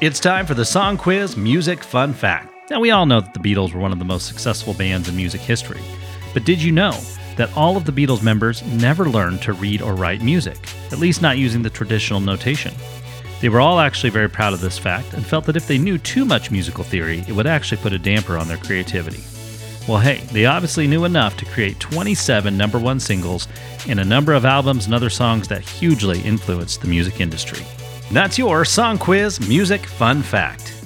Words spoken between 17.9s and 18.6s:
a damper on their